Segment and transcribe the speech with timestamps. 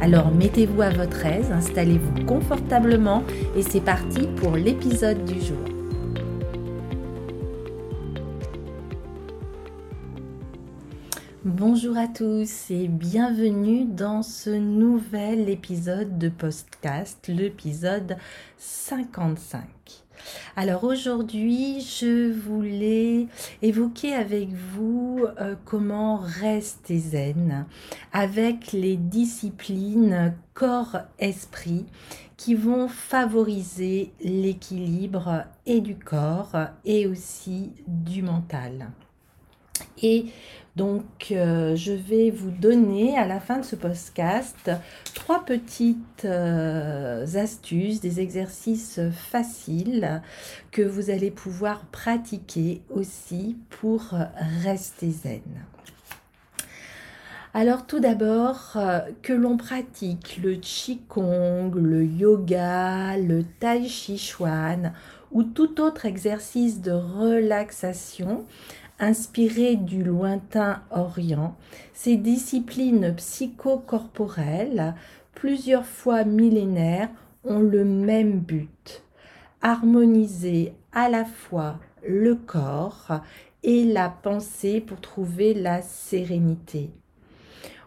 [0.00, 3.24] Alors mettez-vous à votre aise, installez-vous confortablement
[3.56, 5.58] et c'est parti pour l'épisode du jour.
[11.44, 18.16] Bonjour à tous et bienvenue dans ce nouvel épisode de podcast, l'épisode
[18.56, 19.62] 55.
[20.56, 23.26] Alors aujourd'hui, je voulais
[23.62, 27.66] évoquer avec vous euh, comment rester zen
[28.12, 31.86] avec les disciplines corps-esprit
[32.36, 38.90] qui vont favoriser l'équilibre et du corps et aussi du mental.
[40.78, 44.70] Donc, euh, je vais vous donner à la fin de ce podcast
[45.12, 50.22] trois petites euh, astuces, des exercices faciles
[50.70, 54.14] que vous allez pouvoir pratiquer aussi pour
[54.62, 55.42] rester zen.
[57.54, 64.92] Alors tout d'abord, euh, que l'on pratique le Qigong, le yoga, le Tai Chi Chuan
[65.32, 68.44] ou tout autre exercice de relaxation,
[68.98, 71.56] inspirées du lointain Orient,
[71.92, 74.94] ces disciplines psychocorporelles,
[75.34, 77.10] plusieurs fois millénaires,
[77.44, 79.02] ont le même but,
[79.62, 83.20] harmoniser à la fois le corps
[83.62, 86.90] et la pensée pour trouver la sérénité.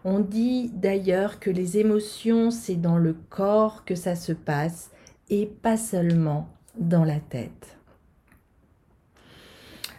[0.04, 4.90] On dit d'ailleurs que les émotions, c'est dans le corps que ça se passe
[5.30, 7.78] et pas seulement dans la tête.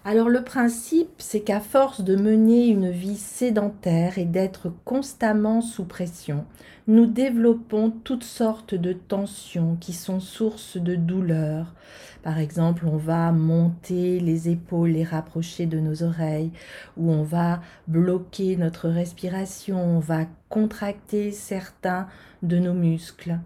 [0.05, 5.85] Alors le principe, c'est qu'à force de mener une vie sédentaire et d'être constamment sous
[5.85, 6.43] pression,
[6.87, 11.73] nous développons toutes sortes de tensions qui sont source de douleur.
[12.21, 16.51] Par exemple, on va monter les épaules, les rapprocher de nos oreilles,
[16.97, 22.07] ou on va bloquer notre respiration, on va contracter certains
[22.41, 23.39] de nos muscles.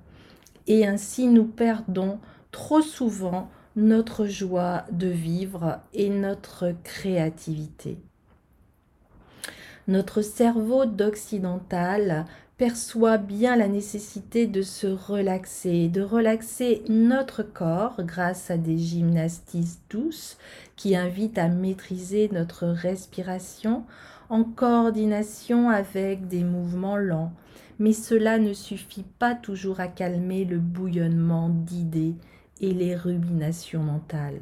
[0.65, 2.17] Et ainsi nous perdons
[2.51, 7.99] trop souvent notre joie de vivre et notre créativité.
[9.87, 12.25] Notre cerveau d'occidental
[12.57, 19.77] perçoit bien la nécessité de se relaxer, de relaxer notre corps grâce à des gymnasties
[19.91, 20.39] douces
[20.75, 23.83] qui invitent à maîtriser notre respiration
[24.29, 27.31] en coordination avec des mouvements lents.
[27.77, 32.15] Mais cela ne suffit pas toujours à calmer le bouillonnement d'idées
[32.61, 34.41] et les ruminations mentales.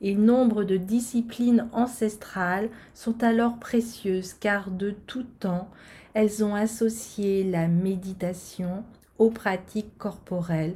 [0.00, 5.68] Et nombre de disciplines ancestrales sont alors précieuses car de tout temps,
[6.14, 8.84] elles ont associé la méditation
[9.18, 10.74] aux pratiques corporelles.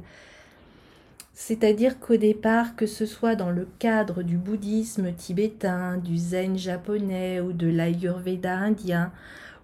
[1.33, 7.39] C'est-à-dire qu'au départ, que ce soit dans le cadre du bouddhisme tibétain, du zen japonais
[7.39, 9.11] ou de l'ayurveda indien,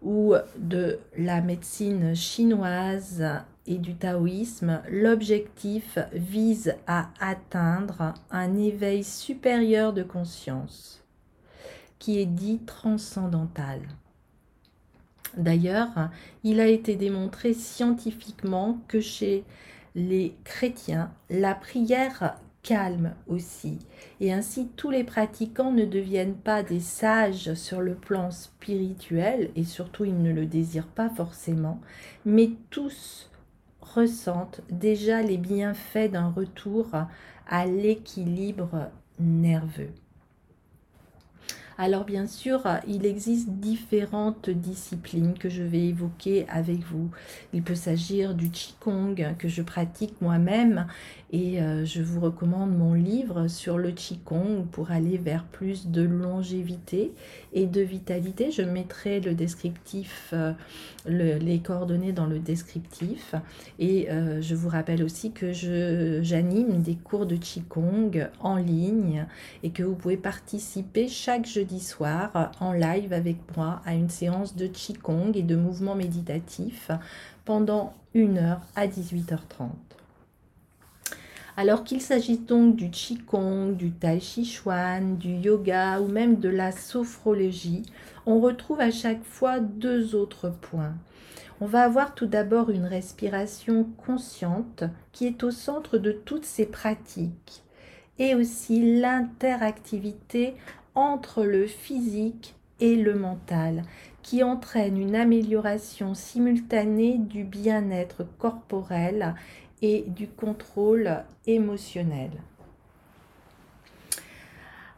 [0.01, 3.23] ou de la médecine chinoise
[3.67, 11.03] et du taoïsme, l'objectif vise à atteindre un éveil supérieur de conscience,
[11.99, 13.81] qui est dit transcendantal.
[15.37, 16.09] D'ailleurs,
[16.43, 19.43] il a été démontré scientifiquement que chez
[19.95, 23.79] les chrétiens, la prière calme aussi.
[24.19, 29.63] Et ainsi, tous les pratiquants ne deviennent pas des sages sur le plan spirituel, et
[29.63, 31.79] surtout ils ne le désirent pas forcément,
[32.25, 33.29] mais tous
[33.93, 36.87] ressentent déjà les bienfaits d'un retour
[37.47, 39.93] à l'équilibre nerveux.
[41.77, 47.09] Alors bien sûr, il existe différentes disciplines que je vais évoquer avec vous.
[47.51, 50.87] Il peut s'agir du Qigong que je pratique moi-même
[51.33, 56.01] et euh, je vous recommande mon livre sur le Qigong pour aller vers plus de
[56.01, 57.11] longévité
[57.51, 58.51] et de vitalité.
[58.51, 60.53] Je mettrai le descriptif, euh,
[61.05, 63.35] les coordonnées dans le descriptif.
[63.79, 69.25] Et euh, je vous rappelle aussi que j'anime des cours de Qigong en ligne
[69.61, 74.55] et que vous pouvez participer chaque jeudi soir en live avec moi à une séance
[74.55, 76.91] de Qigong et de mouvements méditatifs
[77.43, 79.69] pendant une heure à 18h30.
[81.57, 86.49] Alors qu'il s'agisse donc du Qigong, du Tai Chi Chuan, du yoga ou même de
[86.49, 87.83] la sophrologie,
[88.25, 90.95] on retrouve à chaque fois deux autres points.
[91.61, 94.83] On va avoir tout d'abord une respiration consciente
[95.13, 97.63] qui est au centre de toutes ces pratiques
[98.19, 100.55] et aussi l'interactivité
[100.95, 103.83] entre le physique et le mental
[104.23, 109.35] qui entraîne une amélioration simultanée du bien-être corporel
[109.81, 112.31] et du contrôle émotionnel.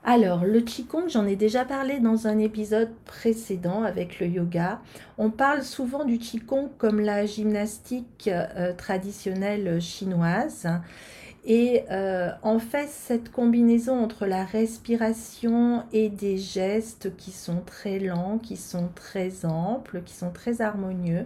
[0.09, 4.79] Alors, le Qigong, j'en ai déjà parlé dans un épisode précédent avec le yoga.
[5.17, 10.65] On parle souvent du Qigong comme la gymnastique euh, traditionnelle chinoise.
[11.49, 17.99] Et euh, en fait, cette combinaison entre la respiration et des gestes qui sont très
[17.99, 21.25] lents, qui sont très amples, qui sont très harmonieux,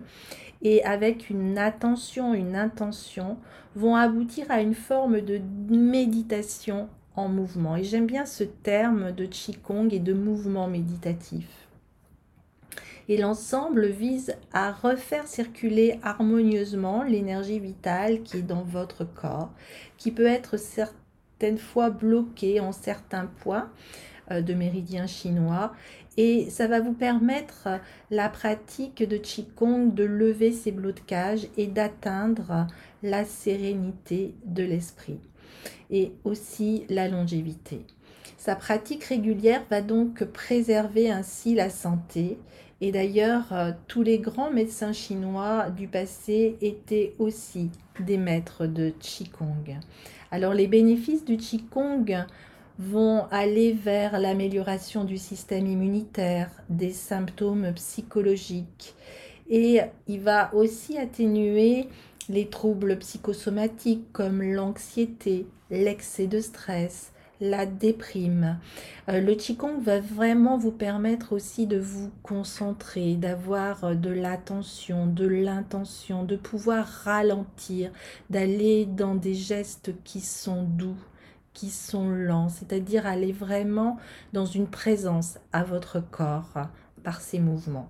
[0.62, 3.38] et avec une attention, une intention,
[3.76, 7.76] vont aboutir à une forme de méditation en mouvement.
[7.76, 11.61] Et j'aime bien ce terme de Qigong et de mouvement méditatif.
[13.10, 19.52] Et l'ensemble vise à refaire circuler harmonieusement l'énergie vitale qui est dans votre corps,
[19.98, 23.70] qui peut être certaines fois bloquée en certains points
[24.32, 25.74] euh, de méridien chinois.
[26.18, 27.68] Et ça va vous permettre
[28.10, 32.68] la pratique de Qigong de lever ces blocages et d'atteindre
[33.02, 35.20] la sérénité de l'esprit
[35.90, 37.86] et aussi la longévité.
[38.38, 42.40] Sa pratique régulière va donc préserver ainsi la santé.
[42.82, 47.70] Et d'ailleurs, euh, tous les grands médecins chinois du passé étaient aussi
[48.00, 49.80] des maîtres de Qigong.
[50.32, 52.26] Alors les bénéfices du Qigong
[52.80, 58.96] vont aller vers l'amélioration du système immunitaire, des symptômes psychologiques
[59.52, 61.88] et il va aussi atténuer
[62.30, 67.11] les troubles psychosomatiques comme l'anxiété, l'excès de stress,
[67.42, 68.60] la déprime.
[69.10, 75.26] Euh, le Qigong va vraiment vous permettre aussi de vous concentrer, d'avoir de l'attention, de
[75.26, 77.92] l'intention, de pouvoir ralentir,
[78.30, 80.98] d'aller dans des gestes qui sont doux,
[81.54, 83.98] qui sont lents, c'est-à-dire aller vraiment
[84.32, 86.68] dans une présence à votre corps
[87.04, 87.90] par ces mouvements.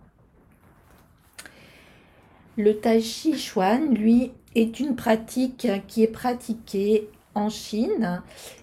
[2.57, 8.21] Le Tai Chi Chuan, lui, est une pratique qui est pratiquée en Chine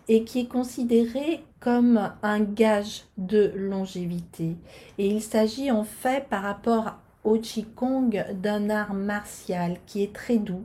[0.09, 4.57] et qui est considéré comme un gage de longévité.
[4.99, 6.95] Et il s'agit en fait par rapport
[7.25, 10.65] au Qigong d'un art martial qui est très doux,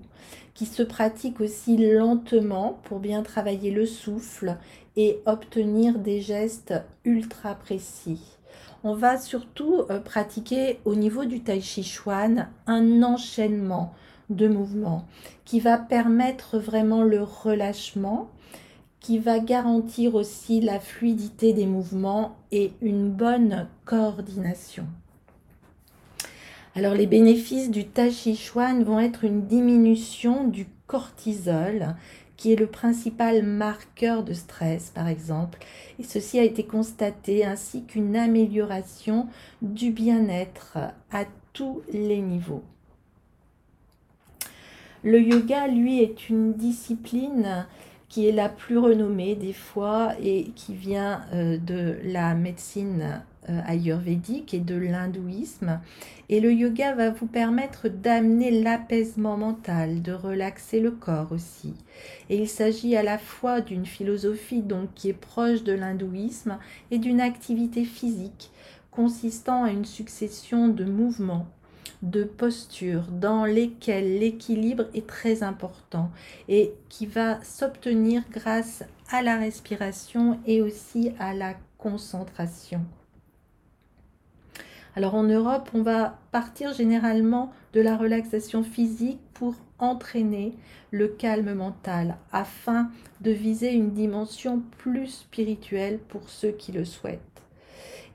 [0.53, 4.57] qui se pratique aussi lentement pour bien travailler le souffle
[4.95, 6.73] et obtenir des gestes
[7.03, 8.21] ultra précis.
[8.83, 13.93] On va surtout euh, pratiquer au niveau du Tai Chi Chuan un enchaînement
[14.35, 15.05] de mouvements
[15.45, 18.29] qui va permettre vraiment le relâchement,
[18.99, 24.85] qui va garantir aussi la fluidité des mouvements et une bonne coordination.
[26.75, 28.09] Alors les bénéfices du Tai
[28.83, 31.95] vont être une diminution du cortisol
[32.35, 35.59] qui est le principal marqueur de stress par exemple
[35.99, 39.27] et ceci a été constaté ainsi qu'une amélioration
[39.61, 40.77] du bien-être
[41.11, 42.63] à tous les niveaux.
[45.03, 47.65] Le yoga, lui, est une discipline
[48.07, 53.59] qui est la plus renommée des fois et qui vient euh, de la médecine euh,
[53.65, 55.81] ayurvédique et de l'hindouisme.
[56.29, 61.73] Et le yoga va vous permettre d'amener l'apaisement mental, de relaxer le corps aussi.
[62.29, 66.59] Et il s'agit à la fois d'une philosophie donc qui est proche de l'hindouisme
[66.91, 68.51] et d'une activité physique
[68.91, 71.47] consistant à une succession de mouvements
[72.03, 76.11] de postures dans lesquelles l'équilibre est très important
[76.49, 82.81] et qui va s'obtenir grâce à la respiration et aussi à la concentration.
[84.95, 90.53] Alors en Europe, on va partir généralement de la relaxation physique pour entraîner
[90.91, 92.91] le calme mental afin
[93.21, 97.32] de viser une dimension plus spirituelle pour ceux qui le souhaitent.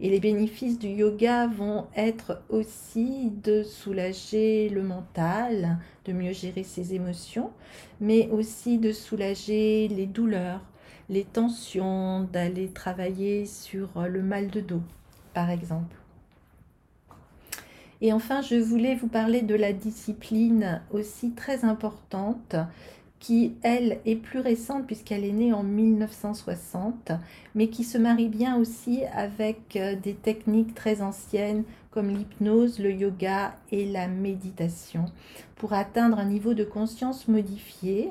[0.01, 6.63] Et les bénéfices du yoga vont être aussi de soulager le mental, de mieux gérer
[6.63, 7.51] ses émotions,
[8.01, 10.63] mais aussi de soulager les douleurs,
[11.09, 14.83] les tensions, d'aller travailler sur le mal de dos,
[15.35, 15.97] par exemple.
[18.01, 22.55] Et enfin, je voulais vous parler de la discipline aussi très importante
[23.21, 27.13] qui, elle, est plus récente puisqu'elle est née en 1960,
[27.55, 32.93] mais qui se marie bien aussi avec euh, des techniques très anciennes comme l'hypnose, le
[32.93, 35.07] yoga et la méditation
[35.57, 38.09] pour atteindre un niveau de conscience modifié.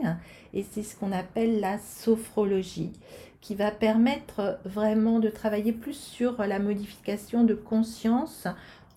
[0.53, 2.91] Et c'est ce qu'on appelle la sophrologie
[3.39, 8.47] qui va permettre vraiment de travailler plus sur la modification de conscience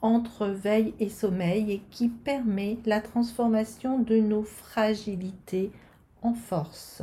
[0.02, 5.71] entre veille et sommeil et qui permet la transformation de nos fragilités
[6.22, 7.02] en force.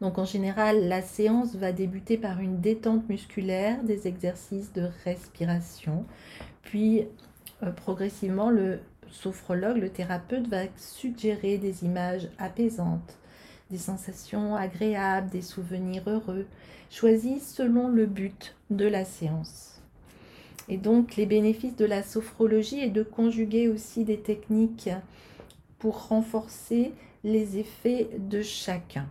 [0.00, 6.04] Donc en général, la séance va débuter par une détente musculaire, des exercices de respiration,
[6.62, 7.06] puis
[7.62, 8.80] euh, progressivement le
[9.10, 13.16] sophrologue, le thérapeute va suggérer des images apaisantes,
[13.70, 16.46] des sensations agréables, des souvenirs heureux,
[16.90, 19.80] choisis selon le but de la séance.
[20.68, 24.90] Et donc les bénéfices de la sophrologie est de conjuguer aussi des techniques
[25.78, 26.92] pour renforcer
[27.24, 29.08] les effets de chacun.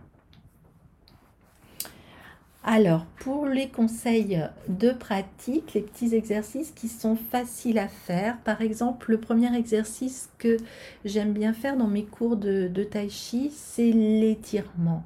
[2.64, 8.62] Alors, pour les conseils de pratique, les petits exercices qui sont faciles à faire, par
[8.62, 10.58] exemple, le premier exercice que
[11.04, 15.02] j'aime bien faire dans mes cours de, tai chi, c'est l'étirement.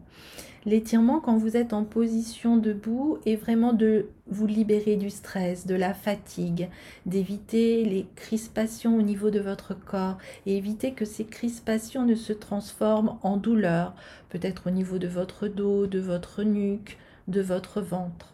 [0.67, 5.77] L'étirement, quand vous êtes en position debout, est vraiment de vous libérer du stress, de
[5.77, 6.69] la fatigue,
[7.07, 12.33] d'éviter les crispations au niveau de votre corps et éviter que ces crispations ne se
[12.33, 13.95] transforment en douleur,
[14.29, 18.33] peut-être au niveau de votre dos, de votre nuque, de votre ventre.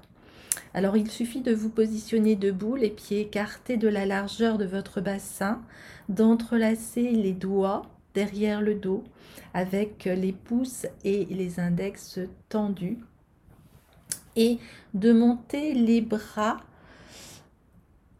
[0.72, 5.02] Alors il suffit de vous positionner debout, les pieds écartés de la largeur de votre
[5.02, 5.60] bassin,
[6.08, 7.82] d'entrelacer les doigts
[8.14, 9.04] derrière le dos
[9.54, 12.98] avec les pouces et les index tendus
[14.36, 14.58] et
[14.94, 16.58] de monter les bras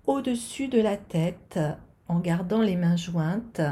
[0.06, 1.58] au-dessus de la tête
[2.08, 3.62] en gardant les mains jointes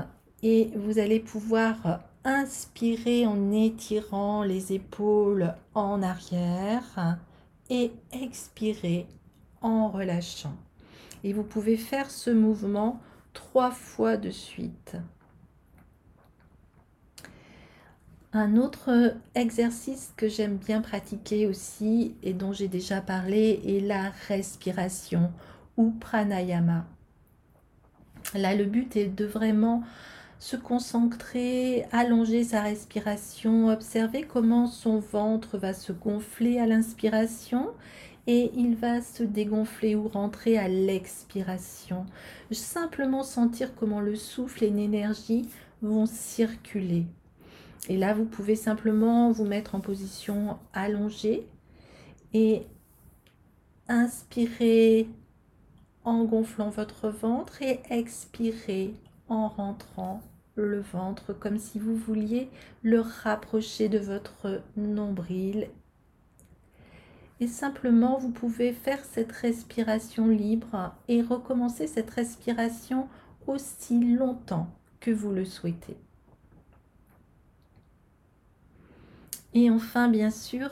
[0.43, 7.19] et vous allez pouvoir inspirer en étirant les épaules en arrière
[7.69, 9.07] et expirer
[9.61, 10.57] en relâchant.
[11.25, 13.01] Et vous pouvez faire ce mouvement
[13.33, 14.97] trois fois de suite.
[18.33, 24.11] Un autre exercice que j'aime bien pratiquer aussi et dont j'ai déjà parlé est la
[24.29, 25.33] respiration
[25.77, 26.87] ou pranayama.
[28.35, 29.83] Là, le but est de vraiment
[30.39, 37.71] se concentrer, allonger sa respiration, observer comment son ventre va se gonfler à l'inspiration
[38.29, 42.07] et il va se dégonfler ou rentrer à l'expiration.
[42.53, 45.49] Simplement sentir comment le souffle et l'énergie
[45.83, 47.07] vont circuler.
[47.89, 51.47] Et là, vous pouvez simplement vous mettre en position allongée
[52.35, 52.67] et
[53.89, 55.09] inspirer
[56.05, 58.95] en gonflant votre ventre et expirer
[59.29, 60.23] en rentrant
[60.55, 62.49] le ventre comme si vous vouliez
[62.83, 65.69] le rapprocher de votre nombril.
[67.41, 73.09] Et simplement, vous pouvez faire cette respiration libre et recommencer cette respiration
[73.47, 74.69] aussi longtemps
[75.01, 75.97] que vous le souhaitez.
[79.55, 80.71] Et enfin, bien sûr,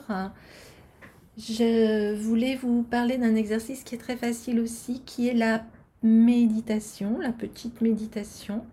[1.37, 5.63] je voulais vous parler d'un exercice qui est très facile aussi, qui est la
[6.01, 8.65] méditation, la petite méditation,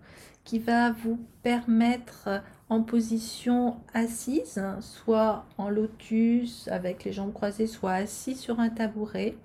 [0.45, 2.29] qui va vous permettre
[2.69, 9.37] en position assise, soit en lotus avec les jambes croisées, soit assis sur un tabouret.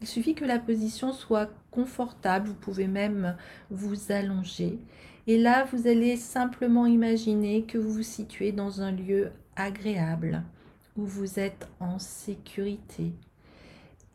[0.00, 3.36] Il suffit que la position soit confortable, vous pouvez même
[3.70, 4.78] vous allonger.
[5.28, 10.42] Et là, vous allez simplement imaginer que vous vous situez dans un lieu agréable,
[10.96, 13.12] où vous êtes en sécurité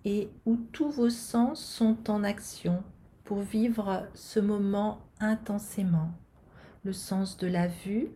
[0.05, 2.83] et où tous vos sens sont en action
[3.23, 6.11] pour vivre ce moment intensément.
[6.83, 8.09] Le sens de la vue,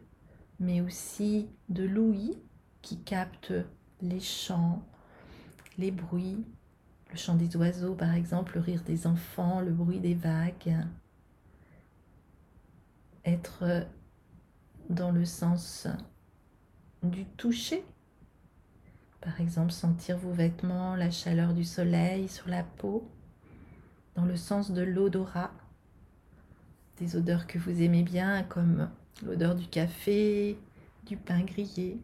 [0.59, 2.37] mais aussi de l'ouïe
[2.81, 3.53] qui capte
[4.01, 4.81] les chants,
[5.77, 6.45] les bruits,
[7.11, 10.75] le chant des oiseaux par exemple, le rire des enfants, le bruit des vagues.
[13.23, 13.85] Être
[14.89, 15.87] dans le sens
[17.03, 17.83] du toucher.
[19.21, 23.09] Par exemple, sentir vos vêtements, la chaleur du soleil sur la peau,
[24.15, 25.51] dans le sens de l'odorat,
[26.97, 28.89] des odeurs que vous aimez bien, comme
[29.25, 30.57] l'odeur du café,
[31.05, 31.99] du pain grillé.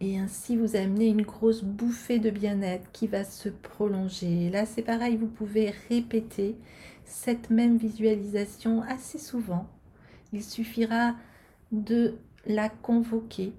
[0.00, 4.50] Et ainsi vous amenez une grosse bouffée de bien-être qui va se prolonger.
[4.50, 6.56] là, c'est pareil, vous pouvez répéter
[7.04, 9.66] cette même visualisation assez souvent.
[10.32, 11.14] Il suffira
[11.72, 13.52] de la convoquer.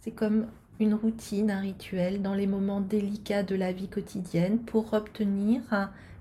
[0.00, 0.46] C'est comme
[0.78, 5.62] une routine, un rituel dans les moments délicats de la vie quotidienne pour obtenir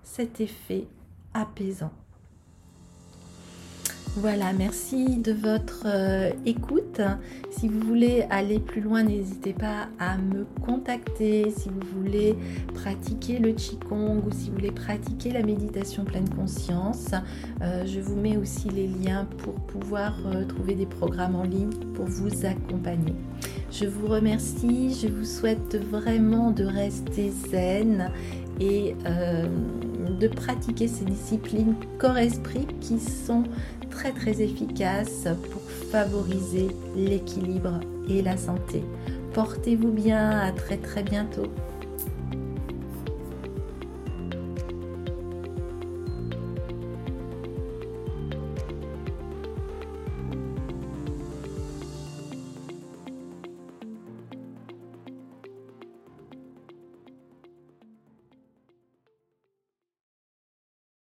[0.04, 0.88] cet effet
[1.34, 1.94] apaisant.
[4.16, 7.00] Voilà, merci de votre euh, écoute.
[7.52, 11.52] Si vous voulez aller plus loin, n'hésitez pas à me contacter.
[11.52, 12.36] Si vous voulez
[12.74, 17.12] pratiquer le Qigong ou si vous voulez pratiquer la méditation pleine conscience,
[17.62, 21.74] euh, je vous mets aussi les liens pour pouvoir euh, trouver des programmes en ligne
[21.94, 23.14] pour vous accompagner.
[23.72, 28.12] Je vous remercie, je vous souhaite vraiment de rester zen
[28.60, 28.96] et
[30.20, 33.44] de pratiquer ces disciplines corps-esprit qui sont
[34.16, 37.80] très efficaces pour favoriser l'équilibre
[38.10, 38.84] et la santé.
[39.34, 41.48] Portez-vous bien, à très très bientôt.